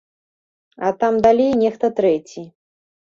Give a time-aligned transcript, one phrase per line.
[0.87, 2.47] А там далей нехта трэці.